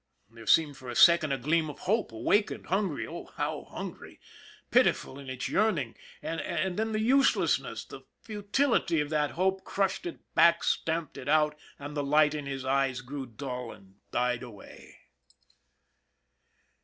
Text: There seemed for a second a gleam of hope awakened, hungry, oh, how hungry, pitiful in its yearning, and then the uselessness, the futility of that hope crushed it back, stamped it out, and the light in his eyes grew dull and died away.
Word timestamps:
There 0.31 0.47
seemed 0.47 0.77
for 0.77 0.89
a 0.89 0.95
second 0.95 1.31
a 1.31 1.37
gleam 1.37 1.69
of 1.69 1.81
hope 1.81 2.11
awakened, 2.11 2.65
hungry, 2.65 3.05
oh, 3.05 3.25
how 3.37 3.65
hungry, 3.65 4.19
pitiful 4.71 5.19
in 5.19 5.29
its 5.29 5.47
yearning, 5.47 5.95
and 6.23 6.75
then 6.79 6.91
the 6.91 6.99
uselessness, 6.99 7.85
the 7.85 8.01
futility 8.23 8.99
of 8.99 9.11
that 9.11 9.33
hope 9.37 9.63
crushed 9.63 10.07
it 10.07 10.21
back, 10.33 10.63
stamped 10.63 11.19
it 11.19 11.29
out, 11.29 11.55
and 11.77 11.95
the 11.95 12.03
light 12.03 12.33
in 12.33 12.47
his 12.47 12.65
eyes 12.65 13.01
grew 13.01 13.27
dull 13.27 13.71
and 13.71 13.97
died 14.11 14.41
away. 14.41 15.01